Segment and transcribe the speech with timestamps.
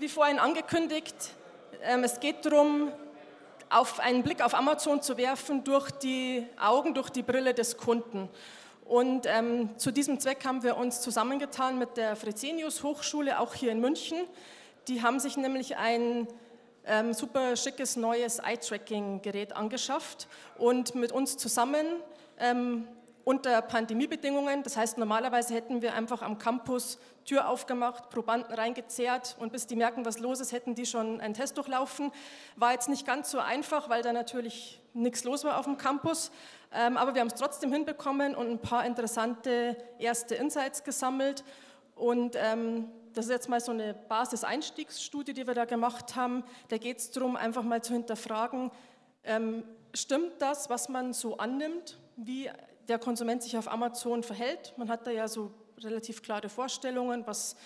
[0.00, 1.14] Wie vorhin angekündigt,
[1.82, 2.90] ähm, es geht darum,
[3.70, 8.28] auf einen Blick auf Amazon zu werfen durch die Augen, durch die Brille des Kunden.
[8.84, 13.70] Und ähm, zu diesem Zweck haben wir uns zusammengetan mit der Fresenius Hochschule, auch hier
[13.70, 14.18] in München.
[14.88, 16.26] Die haben sich nämlich ein
[16.86, 20.26] ähm, super schickes neues Eye-Tracking-Gerät angeschafft
[20.58, 21.86] und mit uns zusammen
[22.40, 22.88] ähm,
[23.24, 24.62] unter Pandemiebedingungen.
[24.62, 29.76] Das heißt, normalerweise hätten wir einfach am Campus Tür aufgemacht, Probanden reingezerrt und bis die
[29.76, 32.12] merken, was los ist, hätten die schon einen Test durchlaufen.
[32.56, 36.30] War jetzt nicht ganz so einfach, weil da natürlich nichts los war auf dem Campus.
[36.70, 41.44] Ähm, aber wir haben es trotzdem hinbekommen und ein paar interessante erste Insights gesammelt.
[41.94, 46.44] Und ähm, das ist jetzt mal so eine Basis-Einstiegsstudie, die wir da gemacht haben.
[46.68, 48.70] Da geht es darum, einfach mal zu hinterfragen,
[49.22, 49.64] ähm,
[49.94, 52.50] stimmt das, was man so annimmt, wie
[52.88, 54.74] der Konsument sich auf Amazon verhält?
[54.76, 55.50] Man hat da ja so
[55.82, 57.56] relativ klare Vorstellungen, was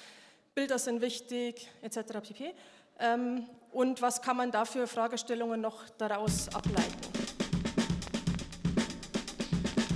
[0.54, 1.98] Bilder sind wichtig, etc.
[2.22, 2.54] pp.
[3.00, 6.96] Ähm, und was kann man dafür Fragestellungen noch daraus ableiten?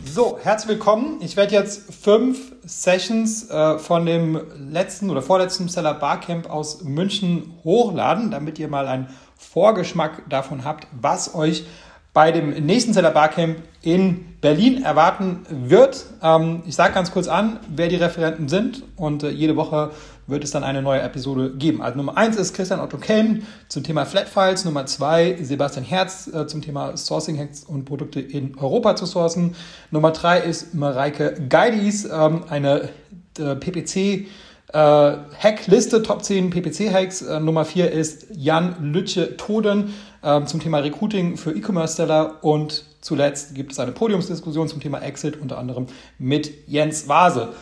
[0.04, 1.22] So, herzlich willkommen.
[1.22, 7.58] Ich werde jetzt fünf Sessions äh, von dem letzten oder vorletzten Seller Barcamp aus München
[7.64, 11.64] hochladen, damit ihr mal einen Vorgeschmack davon habt, was euch
[12.12, 16.04] bei dem nächsten Seller Barcamp in Berlin erwarten wird.
[16.22, 19.92] Ähm, ich sage ganz kurz an, wer die Referenten sind und äh, jede Woche
[20.26, 21.80] wird es dann eine neue Episode geben.
[21.82, 24.64] Also Nummer eins ist Christian Otto Kelm zum Thema Flat Files.
[24.64, 29.56] Nummer zwei Sebastian Herz äh, zum Thema Sourcing Hacks und Produkte in Europa zu sourcen.
[29.90, 32.90] Nummer drei ist Mareike Geidis, ähm, eine
[33.38, 34.26] äh, PPC
[34.74, 37.20] Hackliste, Top 10 PPC-Hacks.
[37.42, 39.92] Nummer 4 ist Jan Lütje Toden
[40.22, 42.42] äh, zum Thema Recruiting für E-Commerce-Seller.
[42.42, 45.86] Und zuletzt gibt es eine Podiumsdiskussion zum Thema Exit, unter anderem
[46.18, 47.52] mit Jens Vase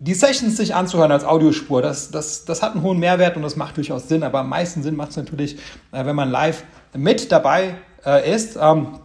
[0.00, 3.56] die Sessions sich anzuhören als Audiospur, das, das, das hat einen hohen Mehrwert und das
[3.56, 5.56] macht durchaus Sinn, aber am meisten Sinn macht es natürlich,
[5.92, 6.64] äh, wenn man live
[6.96, 7.74] mit dabei
[8.04, 8.56] äh, ist.
[8.60, 9.00] Ähm,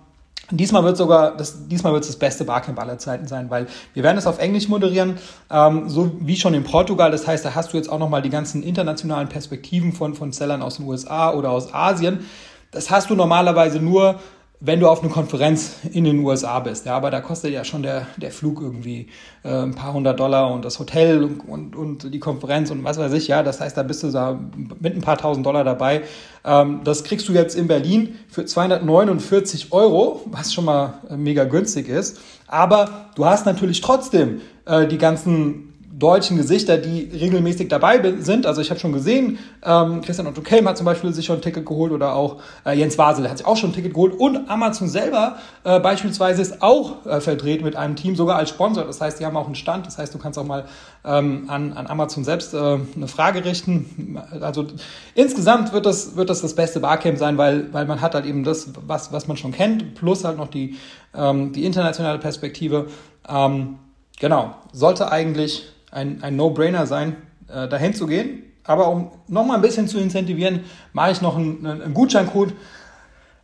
[0.51, 4.03] Diesmal wird sogar das, diesmal wird es das beste Barcamp aller Zeiten sein, weil wir
[4.03, 5.17] werden es auf Englisch moderieren,
[5.49, 7.11] ähm, so wie schon in Portugal.
[7.11, 10.61] Das heißt, da hast du jetzt auch nochmal die ganzen internationalen Perspektiven von, von Sellern
[10.61, 12.25] aus den USA oder aus Asien.
[12.71, 14.19] Das hast du normalerweise nur
[14.65, 16.85] wenn du auf eine Konferenz in den USA bist.
[16.85, 19.07] Ja, aber da kostet ja schon der, der Flug irgendwie
[19.43, 22.97] äh, ein paar hundert Dollar und das Hotel und, und, und die Konferenz und was
[22.97, 23.27] weiß ich.
[23.27, 24.39] Ja, das heißt, da bist du da
[24.79, 26.03] mit ein paar tausend Dollar dabei.
[26.45, 31.43] Ähm, das kriegst du jetzt in Berlin für 249 Euro, was schon mal äh, mega
[31.43, 32.21] günstig ist.
[32.47, 35.72] Aber du hast natürlich trotzdem äh, die ganzen
[36.03, 38.45] deutschen Gesichter, die regelmäßig dabei sind.
[38.45, 41.41] Also ich habe schon gesehen, ähm, Christian Otto Kelm hat zum Beispiel sich schon ein
[41.41, 44.49] Ticket geholt oder auch äh, Jens Wasel hat sich auch schon ein Ticket geholt und
[44.49, 48.83] Amazon selber äh, beispielsweise ist auch äh, vertreten mit einem Team, sogar als Sponsor.
[48.83, 49.87] Das heißt, die haben auch einen Stand.
[49.87, 50.65] Das heißt, du kannst auch mal
[51.05, 54.19] ähm, an, an Amazon selbst äh, eine Frage richten.
[54.41, 54.67] Also
[55.15, 58.43] insgesamt wird das, wird das das beste Barcamp sein, weil, weil man hat halt eben
[58.43, 60.77] das, was, was man schon kennt, plus halt noch die,
[61.15, 62.87] ähm, die internationale Perspektive.
[63.29, 63.77] Ähm,
[64.19, 67.15] genau, sollte eigentlich ein, ein No-Brainer sein,
[67.47, 68.43] äh, dahin zu gehen.
[68.63, 70.61] Aber um nochmal ein bisschen zu incentivieren,
[70.93, 72.53] mache ich noch einen, einen Gutscheincode.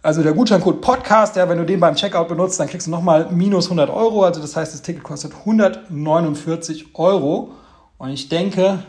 [0.01, 3.29] Also der Gutscheincode Podcast, ja, wenn du den beim Checkout benutzt, dann kriegst du nochmal
[3.31, 4.23] minus 100 Euro.
[4.23, 7.51] Also das heißt, das Ticket kostet 149 Euro.
[7.97, 8.83] Und ich denke,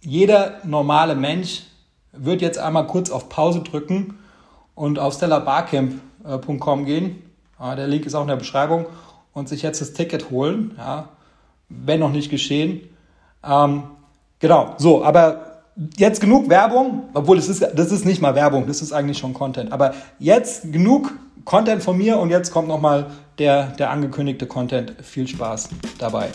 [0.00, 1.64] jeder normale Mensch
[2.12, 4.18] wird jetzt einmal kurz auf Pause drücken
[4.76, 7.22] und auf stellarbarcamp.com gehen.
[7.58, 8.86] Ja, der Link ist auch in der Beschreibung
[9.32, 10.74] und sich jetzt das Ticket holen.
[10.78, 11.08] Ja,
[11.68, 12.93] wenn noch nicht geschehen.
[13.46, 13.84] Ähm,
[14.38, 15.62] genau, so, aber
[15.96, 19.34] jetzt genug Werbung, obwohl das ist, das ist nicht mal Werbung, das ist eigentlich schon
[19.34, 19.72] Content.
[19.72, 21.12] Aber jetzt genug
[21.44, 24.94] Content von mir und jetzt kommt nochmal der, der angekündigte Content.
[25.02, 25.68] Viel Spaß
[25.98, 26.30] dabei.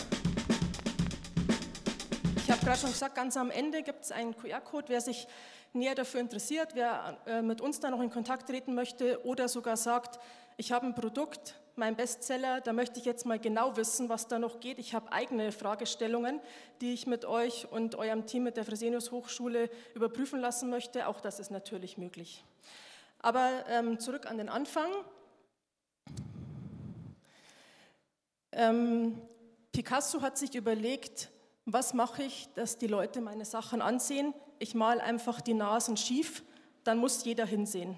[2.36, 5.26] Ich habe gerade schon gesagt, ganz am Ende gibt es einen QR-Code, wer sich
[5.72, 9.76] näher dafür interessiert, wer äh, mit uns da noch in Kontakt treten möchte oder sogar
[9.76, 10.18] sagt,
[10.56, 14.38] ich habe ein Produkt, mein Bestseller, da möchte ich jetzt mal genau wissen, was da
[14.38, 14.78] noch geht.
[14.78, 16.38] Ich habe eigene Fragestellungen,
[16.82, 21.08] die ich mit euch und eurem Team mit der Fresenius Hochschule überprüfen lassen möchte.
[21.08, 22.44] Auch das ist natürlich möglich.
[23.20, 24.90] Aber ähm, zurück an den Anfang.
[28.52, 29.18] Ähm,
[29.72, 31.30] Picasso hat sich überlegt,
[31.64, 34.34] was mache ich, dass die Leute meine Sachen ansehen?
[34.58, 36.44] Ich male einfach die Nasen schief,
[36.84, 37.96] dann muss jeder hinsehen.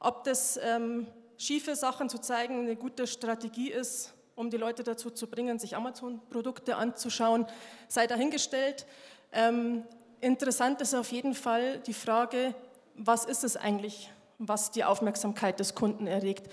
[0.00, 1.06] Ob das ähm,
[1.38, 5.76] schiefe Sachen zu zeigen eine gute Strategie ist, um die Leute dazu zu bringen, sich
[5.76, 7.46] Amazon-Produkte anzuschauen,
[7.86, 8.86] sei dahingestellt.
[9.32, 9.84] Ähm,
[10.20, 12.54] interessant ist auf jeden Fall die Frage,
[12.94, 16.52] was ist es eigentlich, was die Aufmerksamkeit des Kunden erregt?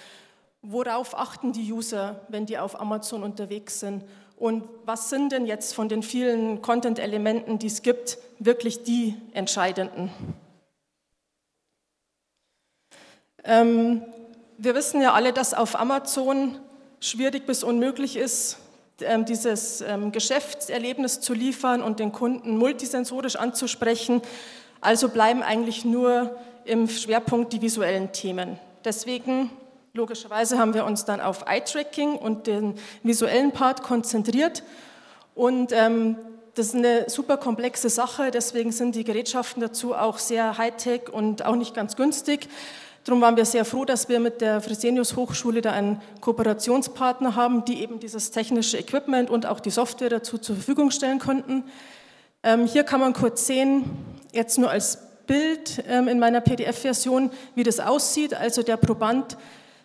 [0.61, 4.03] Worauf achten die User, wenn die auf Amazon unterwegs sind?
[4.37, 10.11] Und was sind denn jetzt von den vielen Content-Elementen, die es gibt, wirklich die entscheidenden?
[13.43, 14.03] Ähm,
[14.57, 16.57] wir wissen ja alle, dass auf Amazon
[16.99, 18.57] schwierig bis unmöglich ist,
[19.01, 24.21] ähm, dieses ähm, Geschäftserlebnis zu liefern und den Kunden multisensorisch anzusprechen.
[24.81, 28.59] Also bleiben eigentlich nur im Schwerpunkt die visuellen Themen.
[28.85, 29.49] Deswegen,
[29.93, 34.63] logischerweise, haben wir uns dann auf Eye-Tracking und den visuellen Part konzentriert.
[35.33, 36.17] Und ähm,
[36.53, 41.43] das ist eine super komplexe Sache, deswegen sind die Gerätschaften dazu auch sehr high-tech und
[41.45, 42.47] auch nicht ganz günstig.
[43.05, 47.63] Darum waren wir sehr froh, dass wir mit der Fresenius Hochschule da einen Kooperationspartner haben,
[47.63, 51.65] die eben dieses technische Equipment und auch die Software dazu zur Verfügung stellen konnten.
[52.41, 53.91] Ähm, hier kann man kurz sehen,
[54.31, 54.97] jetzt nur als
[55.27, 58.33] Bild ähm, in meiner PDF-Version, wie das aussieht.
[58.33, 59.37] Also der Proband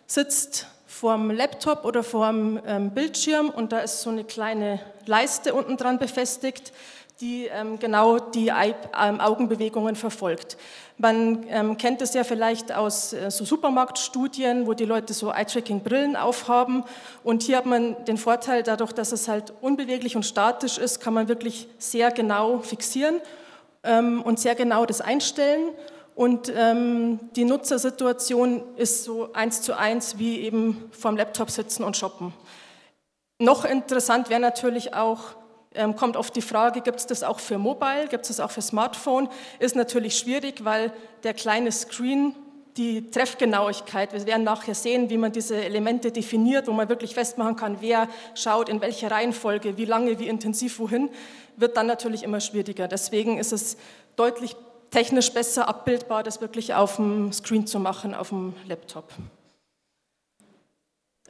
[0.07, 5.77] sitzt vorm Laptop oder vorm ähm, Bildschirm und da ist so eine kleine Leiste unten
[5.77, 6.73] dran befestigt
[7.21, 10.57] die ähm, genau die ähm, Augenbewegungen verfolgt.
[10.97, 16.15] Man ähm, kennt es ja vielleicht aus äh, so Supermarktstudien, wo die Leute so Eye-Tracking-Brillen
[16.15, 16.83] aufhaben.
[17.23, 21.13] Und hier hat man den Vorteil, dadurch, dass es halt unbeweglich und statisch ist, kann
[21.13, 23.21] man wirklich sehr genau fixieren
[23.83, 25.69] ähm, und sehr genau das einstellen.
[26.15, 31.95] Und ähm, die Nutzersituation ist so eins zu eins wie eben vorm Laptop sitzen und
[31.95, 32.33] shoppen.
[33.39, 35.40] Noch interessant wäre natürlich auch,
[35.95, 38.61] kommt oft die Frage, gibt es das auch für Mobile, gibt es das auch für
[38.61, 39.29] Smartphone?
[39.59, 40.91] Ist natürlich schwierig, weil
[41.23, 42.35] der kleine Screen
[42.77, 47.55] die Treffgenauigkeit, wir werden nachher sehen, wie man diese Elemente definiert, wo man wirklich festmachen
[47.55, 51.09] kann, wer schaut in welcher Reihenfolge, wie lange, wie intensiv, wohin,
[51.57, 52.87] wird dann natürlich immer schwieriger.
[52.87, 53.77] Deswegen ist es
[54.15, 54.55] deutlich
[54.89, 59.05] technisch besser abbildbar, das wirklich auf dem Screen zu machen, auf dem Laptop.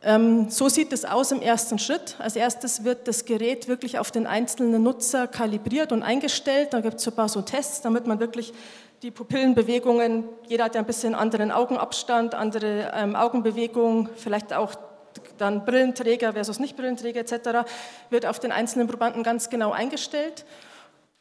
[0.03, 2.15] Ähm, so sieht es aus im ersten Schritt.
[2.17, 6.73] Als erstes wird das Gerät wirklich auf den einzelnen Nutzer kalibriert und eingestellt.
[6.73, 8.53] Da gibt es ein paar so Tests, damit man wirklich
[9.03, 14.75] die Pupillenbewegungen, jeder hat ja ein bisschen anderen Augenabstand, andere ähm, Augenbewegung, vielleicht auch
[15.37, 17.67] dann Brillenträger versus Nicht-Brillenträger etc.,
[18.09, 20.45] wird auf den einzelnen Probanden ganz genau eingestellt.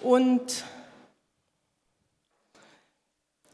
[0.03, 0.65] Und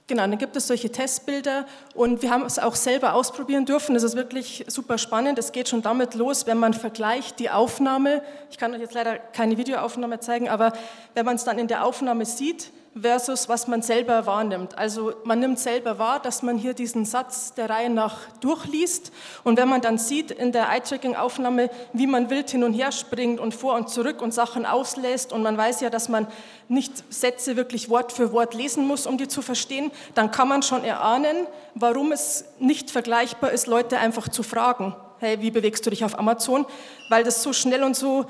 [0.08, 3.94] Genau, dann gibt es solche Testbilder und wir haben es auch selber ausprobieren dürfen.
[3.94, 5.36] Das ist wirklich super spannend.
[5.36, 8.22] Es geht schon damit los, wenn man vergleicht die Aufnahme.
[8.48, 10.72] Ich kann euch jetzt leider keine Videoaufnahme zeigen, aber
[11.14, 12.70] wenn man es dann in der Aufnahme sieht,
[13.00, 14.76] versus was man selber wahrnimmt.
[14.78, 19.12] Also man nimmt selber wahr, dass man hier diesen Satz der Reihe nach durchliest
[19.44, 23.38] und wenn man dann sieht in der Eye-Tracking-Aufnahme, wie man wild hin und her springt
[23.38, 26.26] und vor und zurück und Sachen auslässt und man weiß ja, dass man
[26.68, 30.62] nicht Sätze wirklich Wort für Wort lesen muss, um die zu verstehen, dann kann man
[30.62, 34.96] schon erahnen, warum es nicht vergleichbar ist, Leute einfach zu fragen.
[35.18, 36.66] Hey, wie bewegst du dich auf Amazon?
[37.08, 38.26] Weil das so schnell und so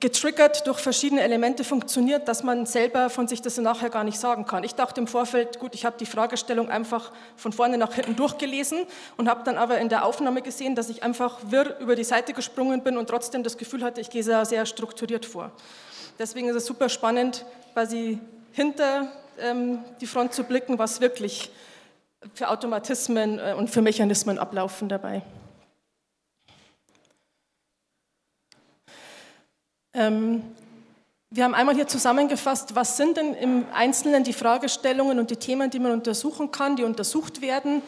[0.00, 4.46] getriggert durch verschiedene Elemente funktioniert, dass man selber von sich das nachher gar nicht sagen
[4.46, 4.64] kann.
[4.64, 8.86] Ich dachte im Vorfeld, gut, ich habe die Fragestellung einfach von vorne nach hinten durchgelesen
[9.16, 12.32] und habe dann aber in der Aufnahme gesehen, dass ich einfach wirr über die Seite
[12.32, 15.52] gesprungen bin und trotzdem das Gefühl hatte, ich gehe sehr, sehr strukturiert vor.
[16.18, 18.18] Deswegen ist es super spannend, quasi
[18.52, 21.50] hinter ähm, die Front zu blicken, was wirklich
[22.34, 25.22] für Automatismen äh, und für Mechanismen ablaufen dabei.
[29.94, 30.42] Ähm,
[31.30, 35.70] wir haben einmal hier zusammengefasst, was sind denn im Einzelnen die Fragestellungen und die Themen,
[35.70, 37.82] die man untersuchen kann, die untersucht werden.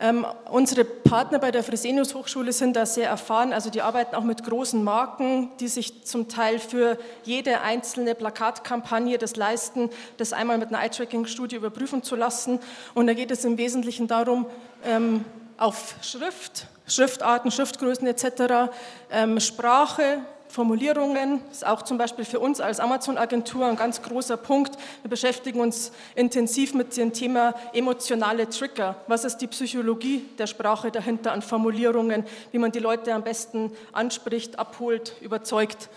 [0.00, 4.22] Ähm, unsere Partner bei der Fresenius Hochschule sind da sehr erfahren, also die arbeiten auch
[4.22, 10.58] mit großen Marken, die sich zum Teil für jede einzelne Plakatkampagne das leisten, das einmal
[10.58, 12.60] mit einer Eye-Tracking-Studie überprüfen zu lassen.
[12.94, 14.46] Und da geht es im Wesentlichen darum,
[14.84, 15.24] ähm,
[15.56, 18.70] auf Schrift, Schriftarten, Schriftgrößen etc.,
[19.10, 21.40] ähm, Sprache, Formulierungen.
[21.50, 24.76] Ist auch zum Beispiel für uns als Amazon-Agentur ein ganz großer Punkt.
[25.02, 28.96] Wir beschäftigen uns intensiv mit dem Thema emotionale Trigger.
[29.06, 33.72] Was ist die Psychologie der Sprache dahinter an Formulierungen, wie man die Leute am besten
[33.92, 35.88] anspricht, abholt, überzeugt.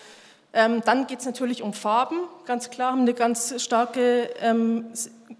[0.53, 4.87] Ähm, dann geht es natürlich um Farben, ganz klar, haben eine ganz starke, ähm,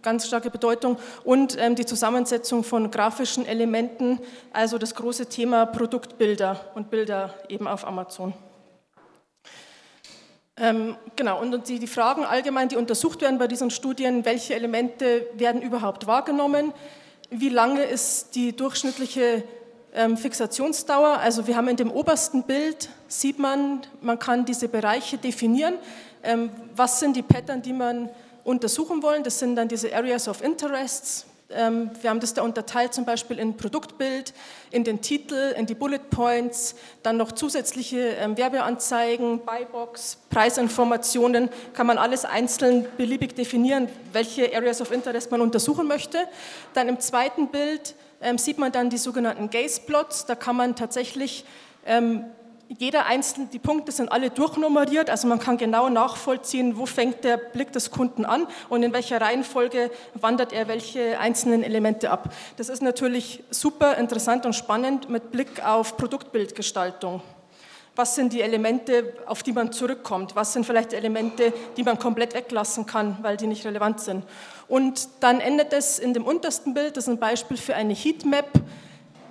[0.01, 4.19] ganz starke Bedeutung und ähm, die Zusammensetzung von grafischen Elementen,
[4.53, 8.33] also das große Thema Produktbilder und Bilder eben auf Amazon.
[10.57, 15.27] Ähm, genau, und die, die Fragen allgemein, die untersucht werden bei diesen Studien, welche Elemente
[15.33, 16.73] werden überhaupt wahrgenommen,
[17.29, 19.43] wie lange ist die durchschnittliche
[19.93, 21.19] ähm, Fixationsdauer.
[21.19, 25.75] Also wir haben in dem obersten Bild, sieht man, man kann diese Bereiche definieren.
[26.23, 28.09] Ähm, was sind die Pattern, die man
[28.43, 29.23] untersuchen wollen?
[29.23, 31.25] Das sind dann diese Areas of Interests.
[31.55, 34.33] Ähm, wir haben das da unterteilt zum Beispiel in Produktbild,
[34.71, 41.87] in den Titel, in die Bullet Points, dann noch zusätzliche ähm, Werbeanzeigen, Buybox, Preisinformationen, kann
[41.87, 46.19] man alles einzeln beliebig definieren, welche Areas of Interest man untersuchen möchte.
[46.73, 51.45] Dann im zweiten Bild ähm, sieht man dann die sogenannten Gaze-Plots, da kann man tatsächlich
[52.77, 57.37] jeder einzelne, die Punkte sind alle durchnummeriert, also man kann genau nachvollziehen, wo fängt der
[57.37, 62.33] Blick des Kunden an und in welcher Reihenfolge wandert er welche einzelnen Elemente ab.
[62.57, 67.21] Das ist natürlich super interessant und spannend mit Blick auf Produktbildgestaltung.
[67.93, 70.33] Was sind die Elemente, auf die man zurückkommt?
[70.37, 74.23] Was sind vielleicht Elemente, die man komplett weglassen kann, weil die nicht relevant sind?
[74.69, 78.49] Und dann endet es in dem untersten Bild, das ist ein Beispiel für eine Heatmap.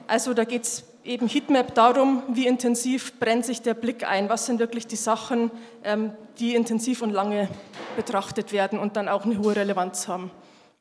[0.06, 4.46] Also da geht es eben Heatmap darum, wie intensiv brennt sich der Blick ein, was
[4.46, 5.50] sind wirklich die Sachen,
[5.84, 7.48] ähm, die intensiv und lange
[7.96, 10.30] betrachtet werden und dann auch eine hohe Relevanz haben.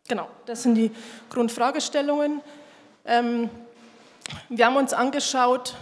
[0.07, 0.91] Genau, das sind die
[1.29, 2.41] Grundfragestellungen.
[3.05, 3.49] Ähm,
[4.49, 5.75] wir haben uns angeschaut,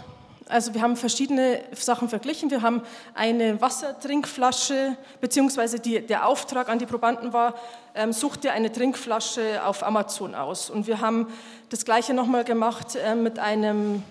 [0.48, 2.50] also wir haben verschiedene Sachen verglichen.
[2.50, 2.82] Wir haben
[3.14, 7.54] eine Wassertrinkflasche, beziehungsweise die, der Auftrag an die Probanden war,
[7.94, 10.70] ähm, such dir eine Trinkflasche auf Amazon aus.
[10.70, 11.26] Und wir haben
[11.68, 14.02] das Gleiche nochmal gemacht äh, mit einem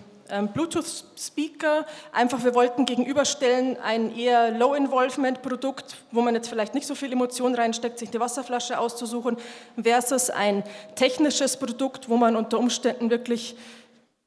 [0.54, 1.86] Bluetooth-Speaker.
[2.12, 7.56] Einfach, wir wollten gegenüberstellen ein eher Low-Involvement-Produkt, wo man jetzt vielleicht nicht so viel Emotion
[7.56, 9.38] reinsteckt, sich eine Wasserflasche auszusuchen,
[9.82, 10.64] versus ein
[10.96, 13.56] technisches Produkt, wo man unter Umständen wirklich,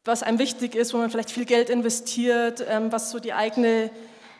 [0.04, 3.90] was einem wichtig ist, wo man vielleicht viel Geld investiert, ähm, was so die eigene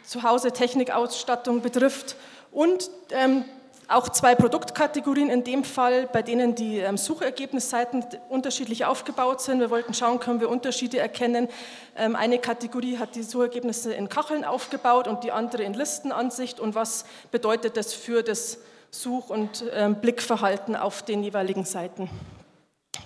[0.04, 2.16] Zuhause-Technikausstattung betrifft.
[2.52, 3.44] Und ähm,
[3.90, 9.58] auch zwei Produktkategorien in dem Fall, bei denen die ähm, Suchergebnisseiten unterschiedlich aufgebaut sind.
[9.58, 11.48] Wir wollten schauen, können wir Unterschiede erkennen.
[11.96, 16.60] Ähm, eine Kategorie hat die Suchergebnisse in Kacheln aufgebaut und die andere in Listenansicht.
[16.60, 18.58] Und was bedeutet das für das
[18.92, 22.08] Such- und ähm, Blickverhalten auf den jeweiligen Seiten?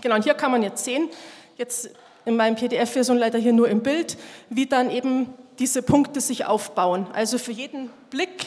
[0.02, 1.08] Genau, und hier kann man jetzt sehen,
[1.56, 1.90] jetzt
[2.26, 4.18] in meinem PDF-Version leider hier nur im Bild,
[4.50, 7.06] wie dann eben diese Punkte sich aufbauen.
[7.14, 8.46] Also für jeden Blick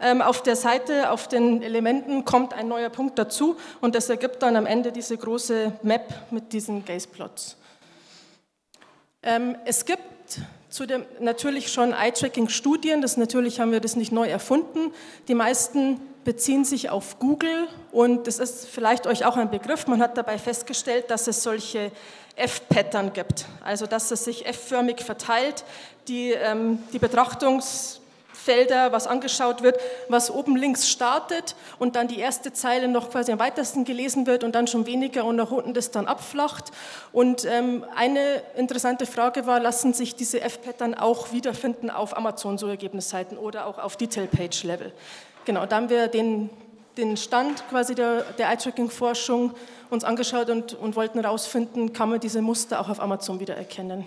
[0.00, 4.56] auf der Seite, auf den Elementen kommt ein neuer Punkt dazu und das ergibt dann
[4.56, 7.56] am Ende diese große Map mit diesen Gaze-Plots.
[9.22, 10.40] Ähm, es gibt
[10.70, 14.94] zu dem, natürlich schon Eye-Tracking-Studien, das natürlich haben wir das nicht neu erfunden.
[15.28, 19.86] Die meisten beziehen sich auf Google und das ist vielleicht euch auch ein Begriff.
[19.86, 21.90] Man hat dabei festgestellt, dass es solche
[22.36, 25.64] F-Pattern gibt, also dass es sich F-förmig verteilt.
[26.08, 27.99] Die, ähm, die Betrachtungs-
[28.40, 29.78] Felder, was angeschaut wird,
[30.08, 34.44] was oben links startet und dann die erste Zeile noch quasi am weitesten gelesen wird
[34.44, 36.70] und dann schon weniger und nach unten das dann abflacht.
[37.12, 43.66] Und ähm, eine interessante Frage war, lassen sich diese F-Pattern auch wiederfinden auf Amazon-Suchergebnisseiten oder
[43.66, 44.92] auch auf Detail-Page-Level?
[45.44, 46.50] Genau, da haben wir den,
[46.96, 49.54] den Stand quasi der, der Eye-Tracking-Forschung
[49.90, 54.06] uns angeschaut und, und wollten herausfinden, kann man diese Muster auch auf Amazon wiedererkennen.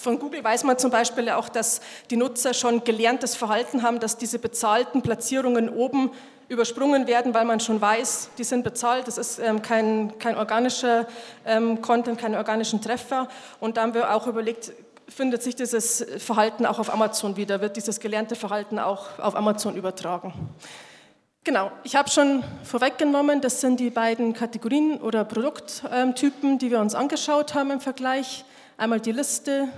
[0.00, 4.16] Von Google weiß man zum Beispiel auch, dass die Nutzer schon gelerntes Verhalten haben, dass
[4.16, 6.10] diese bezahlten Platzierungen oben
[6.48, 11.06] übersprungen werden, weil man schon weiß, die sind bezahlt, das ist ähm, kein, kein organischer
[11.44, 13.28] ähm, Content, keine organischen Treffer.
[13.60, 14.72] Und da haben wir auch überlegt,
[15.06, 19.76] findet sich dieses Verhalten auch auf Amazon wieder, wird dieses gelernte Verhalten auch auf Amazon
[19.76, 20.32] übertragen.
[21.44, 26.94] Genau, ich habe schon vorweggenommen, das sind die beiden Kategorien oder Produkttypen, die wir uns
[26.94, 28.46] angeschaut haben im Vergleich.
[28.80, 29.68] Einmal die Liste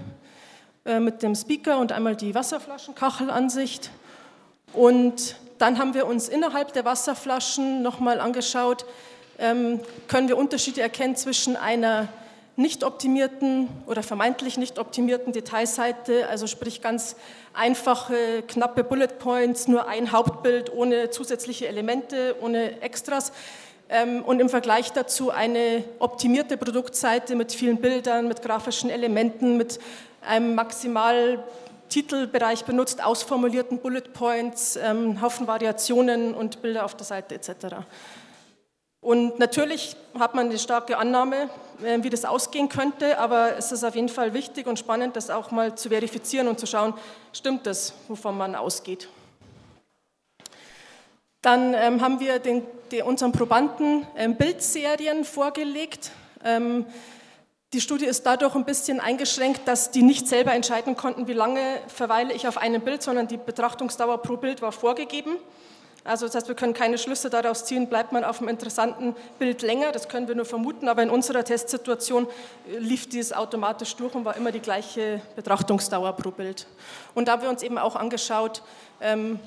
[0.84, 3.90] äh, mit dem Speaker und einmal die Wasserflaschenkachelansicht.
[4.74, 8.84] Und dann haben wir uns innerhalb der Wasserflaschen nochmal angeschaut,
[9.40, 12.06] ähm, können wir Unterschiede erkennen zwischen einer
[12.54, 17.16] nicht optimierten oder vermeintlich nicht optimierten Detailseite, also sprich ganz
[17.54, 23.32] einfache, knappe Bullet Points, nur ein Hauptbild ohne zusätzliche Elemente, ohne Extras,
[24.24, 29.78] und im Vergleich dazu eine optimierte Produktseite mit vielen Bildern, mit grafischen Elementen, mit
[30.26, 31.44] einem maximal
[31.92, 37.84] Titelbereich benutzt, ausformulierten Bullet Points, ähm, Haufen Variationen und Bilder auf der Seite etc.
[39.02, 41.50] Und natürlich hat man eine starke Annahme,
[41.84, 45.28] äh, wie das ausgehen könnte, aber es ist auf jeden Fall wichtig und spannend, das
[45.28, 46.94] auch mal zu verifizieren und zu schauen,
[47.32, 49.08] stimmt das, wovon man ausgeht.
[51.42, 56.12] Dann ähm, haben wir den, die, unseren Probanden ähm, Bildserien vorgelegt.
[56.44, 56.86] Ähm,
[57.72, 61.78] die Studie ist dadurch ein bisschen eingeschränkt, dass die nicht selber entscheiden konnten, wie lange
[61.88, 65.36] verweile ich auf einem Bild, sondern die Betrachtungsdauer pro Bild war vorgegeben.
[66.04, 69.62] Also das heißt, wir können keine Schlüsse daraus ziehen, bleibt man auf einem interessanten Bild
[69.62, 72.26] länger, das können wir nur vermuten, aber in unserer Testsituation
[72.68, 76.66] äh, lief dies automatisch durch und war immer die gleiche Betrachtungsdauer pro Bild.
[77.14, 78.62] Und da haben wir uns eben auch angeschaut,
[79.00, 79.38] ähm,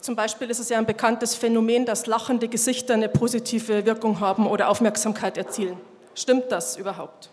[0.00, 4.46] Zum Beispiel ist es ja ein bekanntes Phänomen, dass lachende Gesichter eine positive Wirkung haben
[4.46, 5.78] oder Aufmerksamkeit erzielen.
[6.14, 7.30] Stimmt das überhaupt?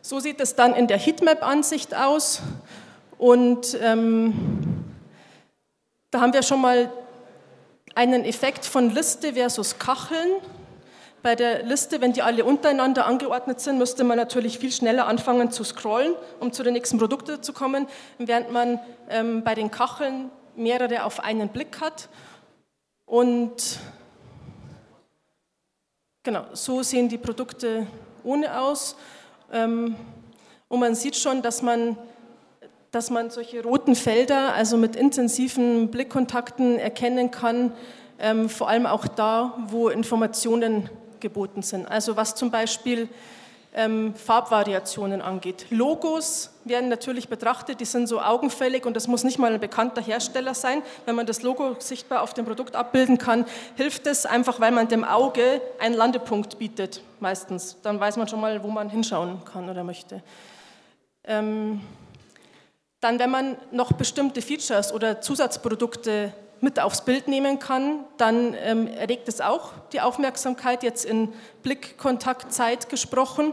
[0.00, 2.40] So sieht es dann in der Heatmap-Ansicht aus.
[3.18, 4.84] Und ähm,
[6.10, 6.90] da haben wir schon mal
[7.94, 10.36] einen Effekt von Liste versus Kacheln.
[11.22, 15.50] Bei der Liste, wenn die alle untereinander angeordnet sind, müsste man natürlich viel schneller anfangen
[15.50, 18.78] zu scrollen, um zu den nächsten Produkten zu kommen, während man
[19.10, 22.08] ähm, bei den Kacheln mehrere auf einen Blick hat.
[23.04, 23.80] Und
[26.22, 27.86] genau, so sehen die Produkte
[28.22, 28.96] ohne aus.
[29.52, 29.96] Ähm,
[30.68, 31.96] und man sieht schon, dass man,
[32.92, 37.72] dass man solche roten Felder, also mit intensiven Blickkontakten erkennen kann,
[38.20, 41.86] ähm, vor allem auch da, wo Informationen geboten sind.
[41.86, 43.08] Also was zum Beispiel
[43.74, 45.66] ähm, Farbvariationen angeht.
[45.70, 50.02] Logos werden natürlich betrachtet, die sind so augenfällig und das muss nicht mal ein bekannter
[50.02, 50.82] Hersteller sein.
[51.06, 53.44] Wenn man das Logo sichtbar auf dem Produkt abbilden kann,
[53.76, 57.76] hilft es einfach, weil man dem Auge einen Landepunkt bietet, meistens.
[57.82, 60.22] Dann weiß man schon mal, wo man hinschauen kann oder möchte.
[61.24, 61.80] Ähm,
[63.00, 68.86] dann, wenn man noch bestimmte Features oder Zusatzprodukte mit aufs Bild nehmen kann, dann ähm,
[68.88, 73.52] erregt es auch die Aufmerksamkeit, jetzt in Blickkontaktzeit gesprochen.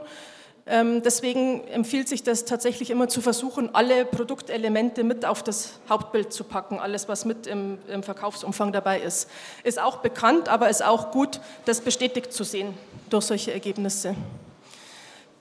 [0.67, 6.33] Ähm, deswegen empfiehlt sich das tatsächlich immer zu versuchen, alle Produktelemente mit auf das Hauptbild
[6.33, 9.29] zu packen, alles, was mit im, im Verkaufsumfang dabei ist.
[9.63, 12.73] Ist auch bekannt, aber ist auch gut, das bestätigt zu sehen
[13.11, 14.15] durch solche Ergebnisse.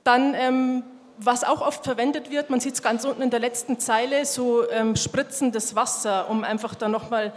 [0.04, 0.82] Dann ähm,
[1.18, 4.68] was auch oft verwendet wird, man sieht es ganz unten in der letzten Zeile, so
[4.70, 7.32] ähm, spritzendes Wasser, um einfach da nochmal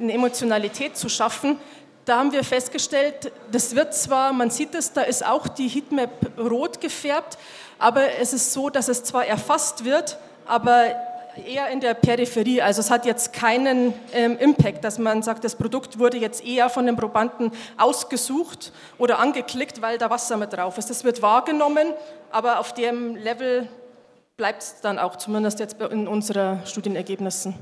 [0.00, 1.58] eine Emotionalität zu schaffen.
[2.04, 6.38] Da haben wir festgestellt, das wird zwar, man sieht es, da ist auch die Heatmap
[6.38, 7.38] rot gefärbt,
[7.78, 10.94] aber es ist so, dass es zwar erfasst wird, aber
[11.46, 12.62] eher in der Peripherie.
[12.62, 16.68] Also es hat jetzt keinen ähm, Impact, dass man sagt, das Produkt wurde jetzt eher
[16.68, 20.90] von den Probanden ausgesucht oder angeklickt, weil da Wasser mit drauf ist.
[20.90, 21.88] Das wird wahrgenommen,
[22.34, 23.68] aber auf dem Level
[24.36, 27.54] bleibt es dann auch, zumindest jetzt in unseren Studienergebnissen.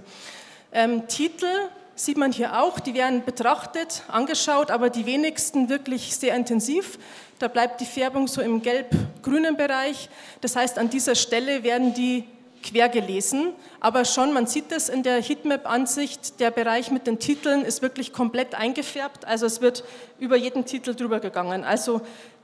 [0.73, 1.47] Ähm, Titel
[1.95, 6.99] sieht man hier auch, die werden betrachtet, angeschaut, aber die wenigsten wirklich sehr intensiv.
[7.39, 10.09] Da bleibt die Färbung so im gelb-grünen Bereich.
[10.41, 12.25] Das heißt, an dieser Stelle werden die
[12.63, 17.65] quer gelesen, aber schon, man sieht es in der Heatmap-Ansicht, der Bereich mit den Titeln
[17.65, 19.85] ist wirklich komplett eingefärbt, also es wird
[20.19, 21.65] über jeden Titel drüber gegangen.
[21.65, 22.03] Also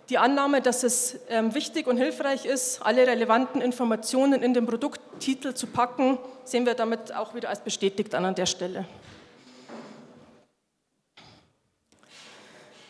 [0.09, 5.53] die Annahme, dass es ähm, wichtig und hilfreich ist, alle relevanten Informationen in den Produkttitel
[5.55, 8.87] zu packen, sehen wir damit auch wieder als bestätigt an an der Stelle.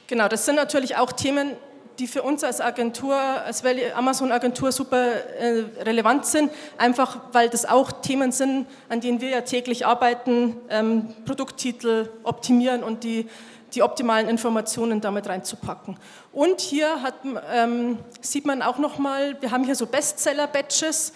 [0.07, 1.57] Genau, das sind natürlich auch Themen,
[1.99, 7.91] die für uns als Agentur, als Amazon-Agentur super äh, relevant sind, einfach weil das auch
[7.91, 13.29] Themen sind, an denen wir ja täglich arbeiten, ähm, Produkttitel optimieren und die,
[13.75, 15.99] die optimalen Informationen damit reinzupacken.
[16.33, 17.15] Und hier hat,
[17.53, 21.13] ähm, sieht man auch nochmal, wir haben hier so Bestseller-Badges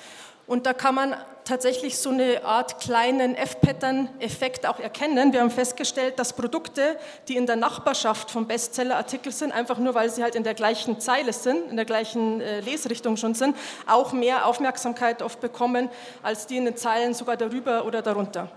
[0.46, 5.32] und da kann man tatsächlich so eine Art kleinen F-Pattern-Effekt auch erkennen.
[5.32, 6.96] Wir haben festgestellt, dass Produkte,
[7.28, 11.00] die in der Nachbarschaft vom Bestseller-Artikel sind, einfach nur weil sie halt in der gleichen
[11.00, 15.88] Zeile sind, in der gleichen äh, Lesrichtung schon sind, auch mehr Aufmerksamkeit oft bekommen
[16.22, 18.48] als die in den Zeilen sogar darüber oder darunter.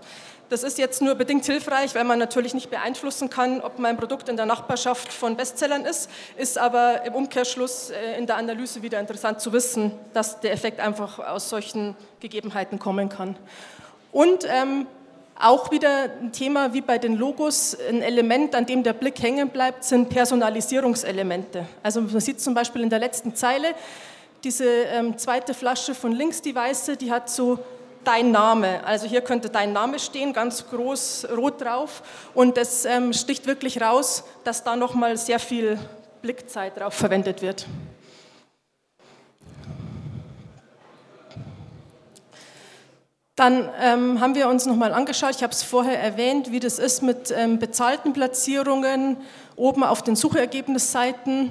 [0.48, 4.28] Das ist jetzt nur bedingt hilfreich, weil man natürlich nicht beeinflussen kann, ob mein Produkt
[4.28, 9.00] in der Nachbarschaft von Bestsellern ist, ist aber im Umkehrschluss äh, in der Analyse wieder
[9.00, 13.36] interessant zu wissen, dass der Effekt einfach aus solchen Gegebenheiten kommen kann.
[14.12, 14.86] Und ähm,
[15.38, 19.48] auch wieder ein Thema wie bei den Logos, ein Element, an dem der Blick hängen
[19.48, 21.66] bleibt, sind Personalisierungselemente.
[21.82, 23.74] Also man sieht zum Beispiel in der letzten Zeile,
[24.44, 27.58] diese ähm, zweite Flasche von links, die weiße, die hat so
[28.06, 28.84] dein Name.
[28.84, 32.02] Also hier könnte dein Name stehen, ganz groß rot drauf.
[32.34, 35.78] Und es ähm, sticht wirklich raus, dass da nochmal sehr viel
[36.22, 37.66] Blickzeit drauf verwendet wird.
[43.34, 47.02] Dann ähm, haben wir uns nochmal angeschaut, ich habe es vorher erwähnt, wie das ist
[47.02, 49.18] mit ähm, bezahlten Platzierungen
[49.56, 51.50] oben auf den Suchergebnisseiten.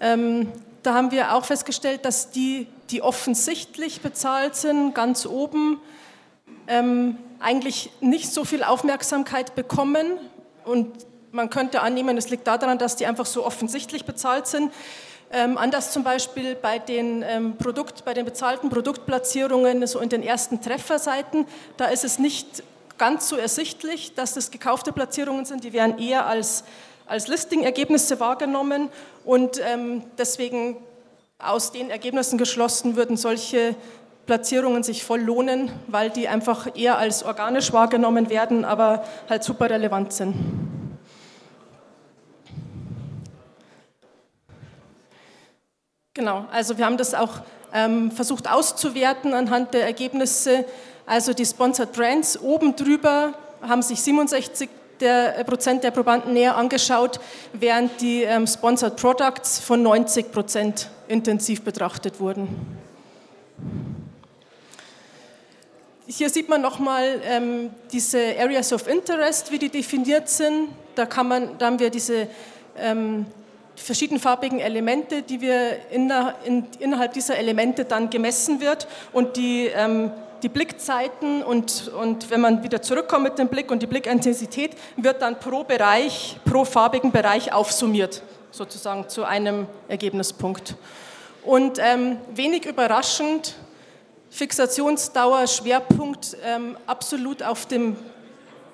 [0.00, 0.50] Ähm,
[0.82, 5.80] da haben wir auch festgestellt, dass die die offensichtlich bezahlt sind, ganz oben,
[6.66, 10.18] ähm, eigentlich nicht so viel Aufmerksamkeit bekommen.
[10.64, 10.92] Und
[11.32, 14.72] man könnte annehmen, es liegt daran, dass die einfach so offensichtlich bezahlt sind.
[15.32, 20.22] Ähm, anders zum Beispiel bei den, ähm, Produkt, bei den bezahlten Produktplatzierungen, so in den
[20.22, 22.62] ersten Trefferseiten, da ist es nicht
[22.98, 25.64] ganz so ersichtlich, dass das gekaufte Platzierungen sind.
[25.64, 26.62] Die werden eher als,
[27.06, 28.90] als Listing-Ergebnisse wahrgenommen
[29.24, 30.76] und ähm, deswegen
[31.44, 33.74] aus den Ergebnissen geschlossen würden solche
[34.26, 39.68] Platzierungen sich voll lohnen, weil die einfach eher als organisch wahrgenommen werden, aber halt super
[39.68, 40.34] relevant sind.
[46.14, 47.40] Genau, also wir haben das auch
[47.72, 50.64] ähm, versucht auszuwerten anhand der Ergebnisse.
[51.06, 56.56] Also die Sponsored Brands oben drüber haben sich 67 der, äh, Prozent der Probanden näher
[56.56, 57.20] angeschaut,
[57.52, 62.48] während die ähm, Sponsored Products von 90 Prozent intensiv betrachtet wurden.
[66.06, 70.68] Hier sieht man nochmal ähm, diese Areas of Interest, wie die definiert sind.
[70.94, 72.28] Da, kann man, da haben wir diese
[72.78, 73.26] ähm,
[73.76, 76.12] verschiedenfarbigen Elemente, die wir in,
[76.44, 80.10] in, innerhalb dieser Elemente dann gemessen wird und die, ähm,
[80.44, 85.22] die Blickzeiten und, und wenn man wieder zurückkommt mit dem Blick und die Blickintensität wird
[85.22, 90.76] dann pro Bereich, pro farbigen Bereich aufsummiert, sozusagen zu einem Ergebnispunkt.
[91.44, 93.54] Und ähm, wenig überraschend,
[94.28, 97.96] Fixationsdauer, Schwerpunkt ähm, absolut auf dem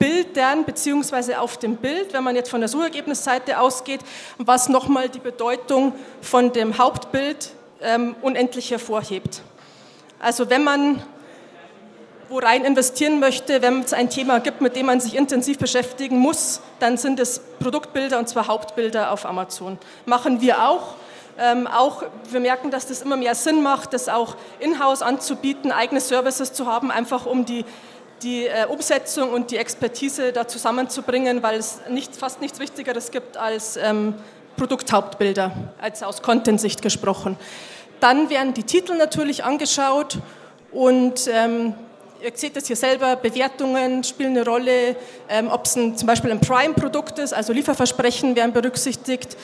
[0.01, 4.01] Bildern beziehungsweise auf dem Bild, wenn man jetzt von der Suchergebnisseite ausgeht,
[4.39, 9.43] was nochmal die Bedeutung von dem Hauptbild ähm, unendlich hervorhebt.
[10.19, 11.03] Also wenn man
[12.31, 16.17] wo rein investieren möchte, wenn es ein Thema gibt, mit dem man sich intensiv beschäftigen
[16.17, 19.79] muss, dann sind es Produktbilder und zwar Hauptbilder auf Amazon.
[20.07, 20.95] Machen wir auch.
[21.39, 26.01] Ähm, auch wir merken, dass das immer mehr Sinn macht, das auch in-house anzubieten, eigene
[26.01, 27.65] Services zu haben, einfach um die
[28.23, 33.39] die äh, Umsetzung und die Expertise da zusammenzubringen, weil es nicht, fast nichts Wichtigeres gibt
[33.39, 34.15] als ähm,
[34.59, 37.39] Produkthauptbilder, als aus Content-Sicht gesprochen.
[37.99, 40.19] Dann werden die Titel natürlich angeschaut
[40.71, 41.75] und ähm,
[42.23, 44.97] ihr seht es hier selber, Bewertungen spielen eine Rolle,
[45.29, 49.37] ähm, ob es zum Beispiel ein Prime-Produkt ist, also Lieferversprechen werden berücksichtigt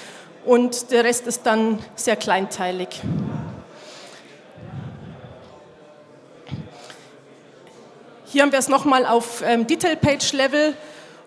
[0.45, 3.01] und der Rest ist dann sehr kleinteilig.
[8.27, 10.75] Hier haben wir es nochmal auf ähm, Detail-Page-Level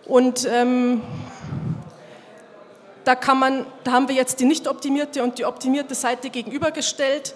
[0.06, 1.02] und ähm,
[3.04, 7.34] da, kann man, da haben wir jetzt die nicht optimierte und die optimierte Seite gegenübergestellt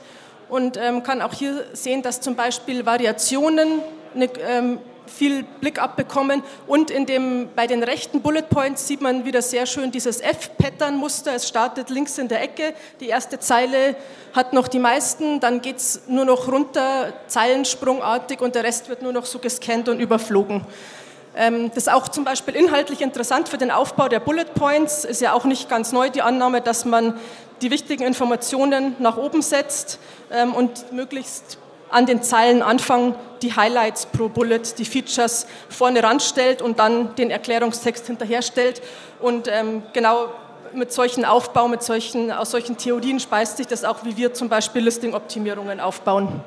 [0.49, 3.81] und ähm, kann auch hier sehen, dass zum Beispiel Variationen
[4.15, 6.43] eine, ähm, viel Blick abbekommen.
[6.67, 11.33] Und in dem, bei den rechten Bullet Points sieht man wieder sehr schön dieses F-Pattern-Muster.
[11.35, 12.73] Es startet links in der Ecke.
[12.99, 13.95] Die erste Zeile
[14.33, 19.01] hat noch die meisten, dann geht es nur noch runter, zeilensprungartig und der Rest wird
[19.01, 20.65] nur noch so gescannt und überflogen.
[21.35, 25.03] Ähm, das ist auch zum Beispiel inhaltlich interessant für den Aufbau der Bullet Points.
[25.03, 27.19] Ist ja auch nicht ganz neu die Annahme, dass man
[27.61, 29.99] die wichtigen Informationen nach oben setzt
[30.31, 31.57] ähm, und möglichst
[31.93, 38.07] an den Zeilenanfang die Highlights pro Bullet, die Features vorne ranstellt und dann den Erklärungstext
[38.07, 38.81] hinterherstellt.
[39.19, 40.29] Und ähm, genau
[40.73, 44.49] mit solchen Aufbau, mit solchen, aus solchen Theorien speist sich das auch, wie wir zum
[44.49, 46.41] Beispiel Listing-Optimierungen aufbauen.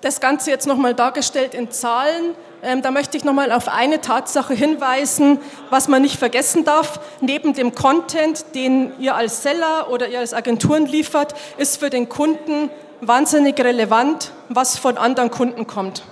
[0.00, 2.34] Das Ganze jetzt nochmal dargestellt in Zahlen.
[2.62, 5.38] Ähm, da möchte ich nochmal auf eine Tatsache hinweisen,
[5.70, 7.00] was man nicht vergessen darf.
[7.20, 12.08] Neben dem Content, den ihr als Seller oder ihr als Agenturen liefert, ist für den
[12.08, 12.70] Kunden
[13.00, 16.02] wahnsinnig relevant, was von anderen Kunden kommt.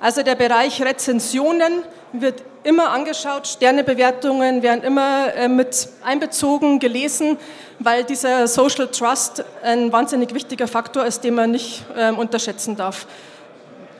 [0.00, 7.36] Also der Bereich Rezensionen wird immer angeschaut, Sternebewertungen werden immer äh, mit einbezogen, gelesen,
[7.78, 13.06] weil dieser Social Trust ein wahnsinnig wichtiger Faktor ist, den man nicht äh, unterschätzen darf.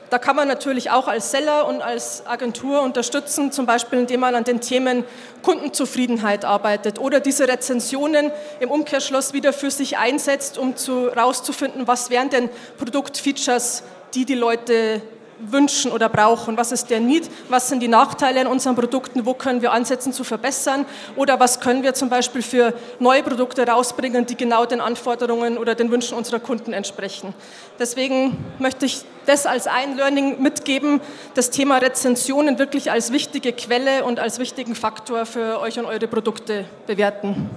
[0.09, 4.33] Da kann man natürlich auch als Seller und als Agentur unterstützen, zum Beispiel indem man
[4.33, 5.03] an den Themen
[5.43, 12.29] Kundenzufriedenheit arbeitet oder diese Rezensionen im Umkehrschluss wieder für sich einsetzt, um herauszufinden, was wären
[12.29, 13.83] denn Produktfeatures,
[14.15, 15.01] die die Leute
[15.39, 16.57] wünschen oder brauchen.
[16.57, 17.29] Was ist der Need?
[17.49, 19.25] Was sind die Nachteile an unseren Produkten?
[19.25, 20.85] Wo können wir ansetzen zu verbessern?
[21.15, 25.75] Oder was können wir zum Beispiel für neue Produkte rausbringen, die genau den Anforderungen oder
[25.75, 27.33] den Wünschen unserer Kunden entsprechen?
[27.77, 31.01] Deswegen möchte ich das als ein Learning mitgeben,
[31.35, 36.07] das Thema Rezensionen wirklich als wichtige Quelle und als wichtigen Faktor für euch und eure
[36.07, 37.49] Produkte bewerten.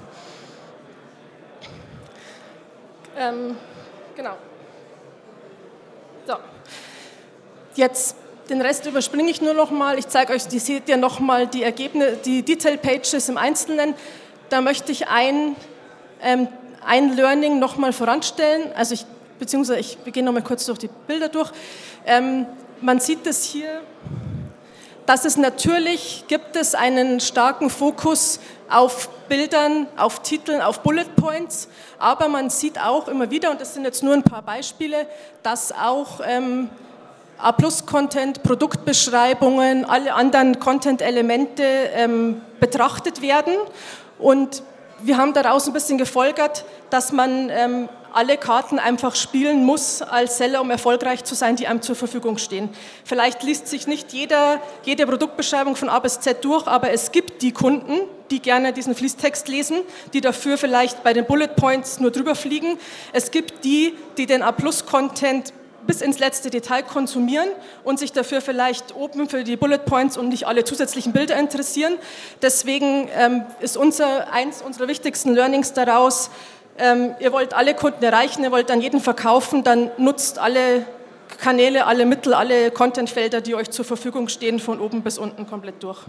[3.16, 3.56] Ähm,
[4.16, 4.36] genau.
[6.26, 6.34] So.
[7.74, 8.16] Jetzt
[8.50, 9.98] den Rest überspringe ich nur noch mal.
[9.98, 13.94] Ich zeige euch, die seht ihr noch mal die Ergebnisse, die Detail Pages im Einzelnen.
[14.50, 15.56] Da möchte ich ein,
[16.20, 16.48] ähm,
[16.84, 18.70] ein Learning noch mal voranstellen.
[18.74, 19.06] Also ich,
[19.38, 21.50] beziehungsweise ich gehe noch mal kurz durch die Bilder durch.
[22.04, 22.44] Ähm,
[22.82, 23.80] man sieht es hier,
[25.06, 31.68] dass es natürlich gibt es einen starken Fokus auf Bildern, auf Titeln, auf Bullet Points,
[31.98, 35.06] aber man sieht auch immer wieder, und das sind jetzt nur ein paar Beispiele,
[35.42, 36.68] dass auch ähm,
[37.42, 41.62] A-Plus-Content, Produktbeschreibungen, alle anderen Content-Elemente
[41.94, 43.54] ähm, betrachtet werden.
[44.18, 44.62] Und
[45.02, 50.38] wir haben daraus ein bisschen gefolgert, dass man ähm, alle Karten einfach spielen muss als
[50.38, 52.68] Seller, um erfolgreich zu sein, die einem zur Verfügung stehen.
[53.04, 57.42] Vielleicht liest sich nicht jeder, jede Produktbeschreibung von A bis Z durch, aber es gibt
[57.42, 58.00] die Kunden,
[58.30, 59.78] die gerne diesen Fließtext lesen,
[60.12, 62.78] die dafür vielleicht bei den Bullet Points nur drüber fliegen.
[63.12, 65.52] Es gibt die, die den A-Plus-Content
[65.86, 67.48] bis ins letzte Detail konsumieren
[67.84, 71.94] und sich dafür vielleicht oben für die Bullet Points und nicht alle zusätzlichen Bilder interessieren.
[72.40, 76.30] Deswegen ähm, ist unser, eins unserer wichtigsten Learnings daraus,
[76.78, 80.86] ähm, ihr wollt alle Kunden erreichen, ihr wollt an jeden verkaufen, dann nutzt alle
[81.38, 85.82] Kanäle, alle Mittel, alle Contentfelder, die euch zur Verfügung stehen, von oben bis unten komplett
[85.82, 86.00] durch.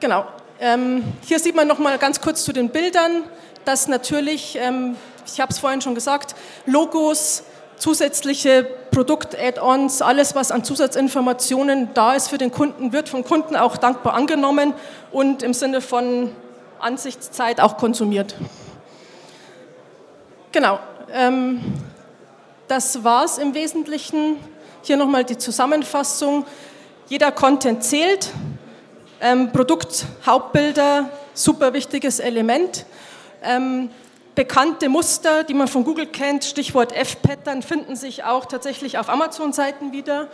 [0.00, 0.26] Genau.
[0.58, 3.24] Ähm, hier sieht man noch mal ganz kurz zu den Bildern,
[3.64, 6.34] dass natürlich, ähm, ich habe es vorhin schon gesagt,
[6.66, 7.44] Logos,
[7.76, 13.76] zusätzliche Produkt-Add-ons, alles, was an Zusatzinformationen da ist für den Kunden, wird vom Kunden auch
[13.76, 14.74] dankbar angenommen
[15.12, 16.30] und im Sinne von
[16.78, 18.34] Ansichtszeit auch konsumiert.
[20.52, 20.78] Genau.
[21.12, 21.60] Ähm,
[22.68, 24.38] das war es im Wesentlichen.
[24.82, 26.46] Hier nochmal die Zusammenfassung.
[27.08, 28.30] Jeder Content zählt.
[29.20, 32.84] Ähm, Produkt, Hauptbilder, super wichtiges Element.
[33.42, 33.90] Ähm,
[34.36, 39.92] bekannte Muster, die man von Google kennt, Stichwort F-Pattern, finden sich auch tatsächlich auf Amazon-Seiten
[39.92, 40.28] wieder.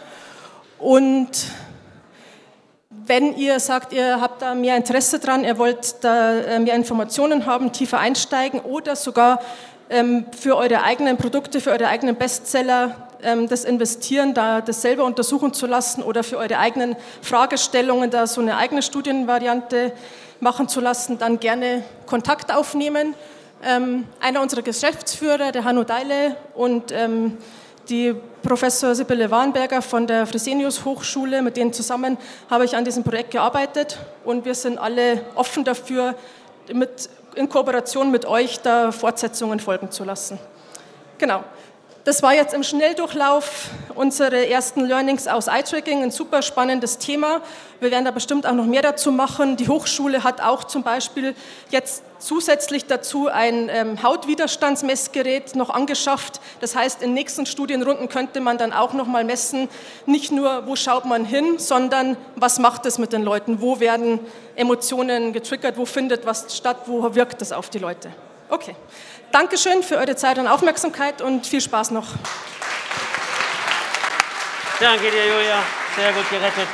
[0.79, 1.31] Und
[2.91, 7.47] wenn ihr sagt, ihr habt da mehr Interesse dran, ihr wollt da äh, mehr Informationen
[7.47, 9.41] haben, tiefer einsteigen oder sogar
[9.89, 15.05] ähm, für eure eigenen Produkte, für eure eigenen Bestseller ähm, das investieren, da das selber
[15.05, 19.93] untersuchen zu lassen oder für eure eigenen Fragestellungen da so eine eigene Studienvariante
[20.41, 23.15] machen zu lassen, dann gerne Kontakt aufnehmen.
[23.65, 26.93] Ähm, einer unserer Geschäftsführer, der Hanno Deile und
[27.89, 32.17] die Professor Sibylle Warnberger von der Fresenius Hochschule, mit denen zusammen
[32.51, 36.15] habe ich an diesem Projekt gearbeitet und wir sind alle offen dafür,
[36.73, 40.39] mit in Kooperation mit euch da Fortsetzungen folgen zu lassen.
[41.19, 41.43] Genau.
[42.05, 47.41] Das war jetzt im Schnelldurchlauf unsere ersten Learnings aus Eye-Tracking, ein super spannendes Thema.
[47.79, 49.57] Wir werden da bestimmt auch noch mehr dazu machen.
[49.57, 51.37] Die Hochschule hat auch zum Beispiel
[51.71, 56.41] jetzt zusätzlich dazu ein ähm, Hautwiderstandsmessgerät noch angeschafft.
[56.61, 59.69] Das heißt, in nächsten Studienrunden könnte man dann auch noch mal messen,
[60.07, 64.21] nicht nur, wo schaut man hin, sondern was macht es mit den Leuten, wo werden
[64.57, 68.13] Emotionen getriggert, wo findet was statt, wo wirkt es auf die Leute.
[68.49, 68.77] Okay.
[69.33, 72.07] Dankeschön für eure Zeit und Aufmerksamkeit und viel Spaß noch.
[74.79, 75.63] Danke dir, Julia.
[75.97, 76.69] Sehr gut gerettet.